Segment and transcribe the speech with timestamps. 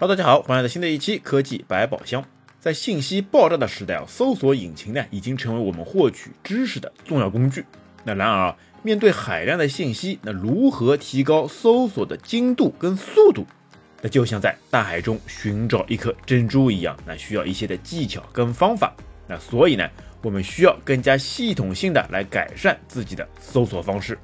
[0.00, 2.24] 哈，大家好，欢迎来到新的一期科技百宝箱。
[2.60, 7.64] 在信息爆炸的时代啊，搜索引擎呢已经成为我们获取知识的重要工具。
[8.04, 13.44] 那然而，面对海量的信息，那如何提高搜索的精度跟速度？
[14.00, 18.94] 那就像在大海中寻找一颗珍珠一样，那需要一些的技巧跟方法。
[19.26, 19.84] 那所以呢，
[20.22, 24.16] 我们需要更加系统性的来改善自己的搜索方式。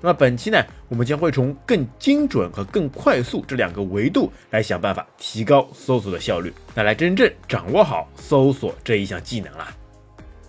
[0.00, 9.74] 那么本期呢，我们将会从更精准和更快速这两个维度来想办法提高搜索的效率，那来真正掌握好搜索这一项技能啦。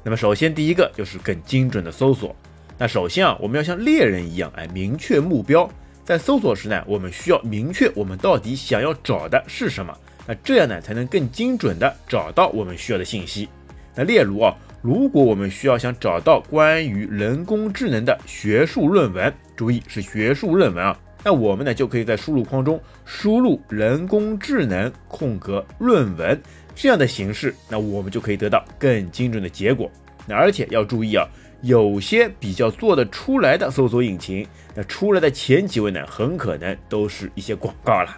[0.04, 2.36] 那么首先第一个就是更精准的搜索。
[2.78, 5.70] 那首先啊，我们要像猎人一样，哎，明确目标。
[6.06, 9.96] 在搜索时呢，我们需要明确我们到底想要找的是什么。
[10.28, 13.50] 那这样呢，才能更精准的找到我们需要的信息。
[13.96, 14.56] 那例如啊。
[14.82, 26.42] 如果我们需要想找到关于人工智能的学术论文，注意是学术论文啊，那我们呢就可以在输入框中输入人工智能空格论文
[26.74, 29.92] 这样的形式，那我们就可以得到更精准的结果。
[30.26, 31.28] 那而且要注意啊，
[31.62, 38.16] 有些比较做得出来的搜索引擎，那出来的前几位呢，很可能都是一些广告了。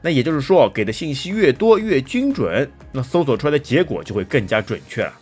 [0.00, 5.12] 那也就是说，给的信息越多越精准，那搜索出来的结果就会更加准确了。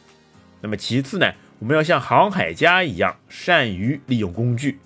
[0.60, 1.26] 那么其次呢，
[1.58, 4.78] 我们要像航海家一样善于利用工具。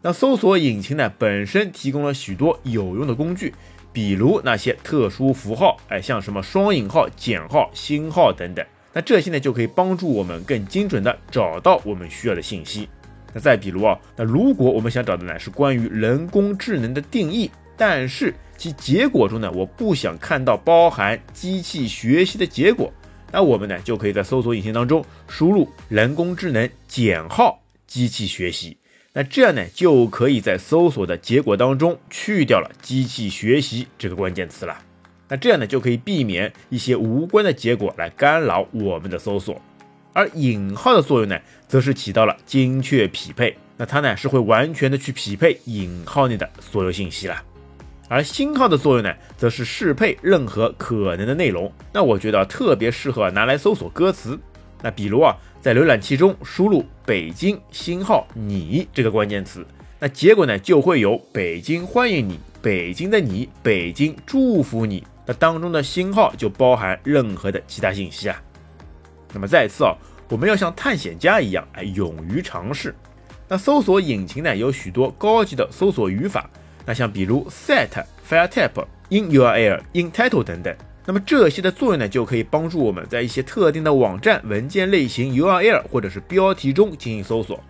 [0.00, 3.52] 那搜索引擎呢本身提供了许多有用的工具，
[3.92, 8.64] 比如那些特殊符号，哎，像什么双引号、减号、星号等等。
[8.92, 12.88] 那这些呢就可以帮助我们更精准的找到我们需要的信息。
[13.34, 22.90] 那再比如啊，那如果我们想找的呢是关于人工智能的定义，但是其结果中呢我不想看到包含机器学习的结果。
[23.30, 28.76] 那我们呢，就可以在搜索引擎当中输入“人工智能减号机器学习”，
[29.12, 34.78] 那这样呢，就可以在搜索的结果当中去掉了“机器学习”这个关键词了。
[35.28, 39.60] 那这样呢，就可以避免一些无关的结果来干扰我们的搜索。
[40.14, 41.38] 而引号的作用呢，
[41.68, 47.44] 则是起到了精确匹配，那它呢是会完全的去匹配引号内的所有信息了。
[48.08, 51.70] 而星号的作用呢，则是适配任何可能的内容。
[51.92, 54.38] 那我觉得特别适合拿来搜索歌词。
[54.82, 59.66] 那比如啊，在浏览器中输入“北京星号你”这个关键词，
[59.98, 65.04] 那结果呢就会有“北京欢迎你”“北京的你”“北京祝福你”。
[65.26, 68.42] 那当中的星号就包含任何的其他信息啊。
[69.34, 69.94] 那么再次啊，
[70.30, 72.94] 我们要像探险家一样，哎，勇于尝试。
[73.46, 76.48] 那搜索引擎呢，有许多高级的搜索语法。
[76.88, 77.90] 那像比如 set
[78.26, 87.62] file type in URL in title 等等，那么这些的作用呢，就可以帮助我们在一些特定的网站文件类型 URL 或者是标题中进行搜索。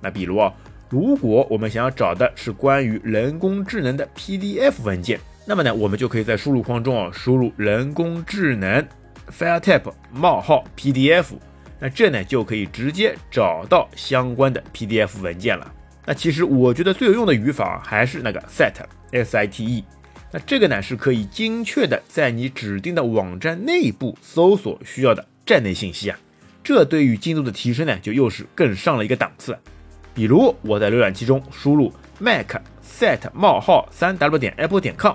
[0.00, 0.52] 那比如啊，
[0.90, 8.84] 如果我们想要找的是关于人工智能的 PDF 文件，那么呢，我们就可以在输入框中啊输入人工智能
[9.30, 11.26] file type 冒号 PDF，
[11.78, 15.72] 那这呢就可以直接找到相关的 PDF 文件了。
[16.06, 18.74] 那其实我觉得最有用的语法还是那个 set
[19.10, 19.84] s i t e，
[20.30, 26.18] 那这个呢是可以精确的在你指定的网站内部搜索需要的站内信息啊，
[26.62, 29.56] 这对于精度的提升呢就又是更上了一个档次。
[30.12, 35.14] 比如我在浏览器中输入 mac set 冒号三 w 点 apple 点 com，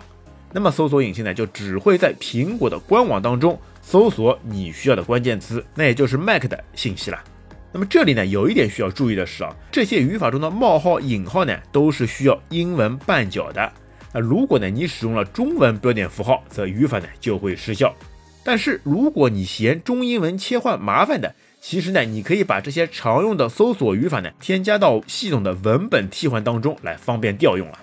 [0.51, 7.23] 那么搜索引擎呢就只会在苹果的官网当中搜索你需要的关键词，那也就是 mac 的信息了。
[7.71, 13.71] 那么这里呢，有一点需要注意的是啊，这些语法中的冒号、引号呢，都是需要英文半角的。
[14.11, 17.95] 那如果呢，你使用了中文标点符号，则语法呢就会失效。
[18.43, 27.77] 但是如果你嫌中英文切换麻烦的，其实呢，你可以把这些常用的搜索语法呢，添加到系统的文本替换当中来，方便调用了。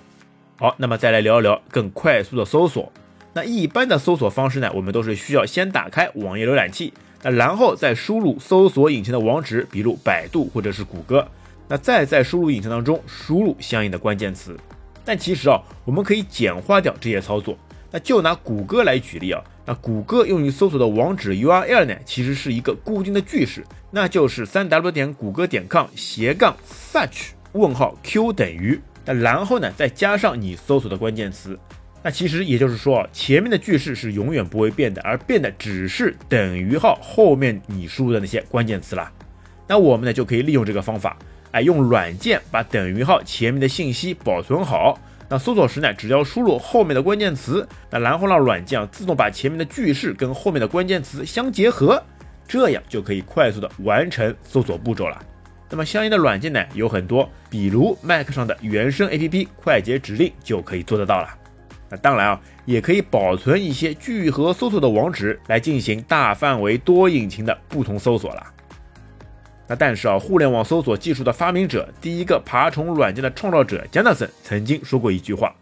[0.57, 2.91] 好，那么再来聊一聊更快速的搜索。
[3.33, 6.91] 那一般的搜索方式呢，我们都是需要先打开网页浏览器。
[7.23, 11.27] 那然后再输入搜索引擎的网址，比如百度或者是谷歌，
[11.67, 14.57] 那再在输入引擎当中输入相应的关键词。
[15.03, 17.57] 但其实啊，我们可以简化掉这些操作。
[17.89, 26.55] 那就拿谷歌来举例啊，那谷歌用于搜索的网址 URL 呢，其实是一个固定的句式，那就是三 w 点谷歌点 com 斜杠
[26.91, 31.57] search 问号 q 等于，那然后呢再加上你搜索的关键词。
[32.03, 39.11] 那其实也就是说，前面的句式是永远不会变的，而变的只是等于号后面你输入的那些关键词了。
[39.67, 41.17] 那我们呢就可以利用这个方法，
[41.51, 44.97] 哎，用软件把等于号前面的信息保存好。
[45.27, 52.01] 那搜索时呢，只要输入后面的关键词，那然后让软件啊自动把前面的句式跟后面的关键词相结合，
[52.47, 55.21] 这样就可以快速的完成搜索步骤了。
[55.69, 61.36] 那么相应的软件呢有很多，比如 Mac 上的原生 APP 快捷指令就可以做得到了。
[61.89, 68.43] 那当然啊，也可以保存一些聚合搜索的网址来进行大范围多引擎的不同搜索了。
[69.67, 75.53] 那但是啊，互联网搜索技术的发明者，第一个爬虫软件的创造者加纳森曾经说过一句话，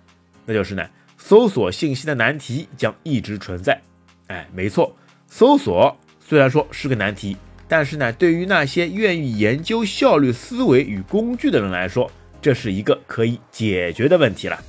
[0.45, 0.83] 那就是呢，
[1.18, 3.80] 搜索信息的难题将一直存在。
[4.27, 4.95] 哎，没错，
[5.27, 7.38] 搜索虽然说是个难题，
[7.68, 12.12] 但是呢，对于那些愿意研究效率思维与工具的人来说，
[12.42, 14.60] 这是一个可以解决的问题了。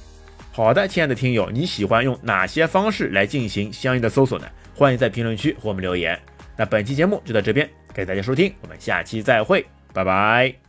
[0.57, 4.47] 好的，亲爱的听友，你喜欢用哪些方式来进行相应的搜索呢？
[4.75, 6.19] 欢迎在评论区和我们留言。
[6.57, 10.66] 那本期节目就到这边，感谢大家收听，我们下期再会，拜拜。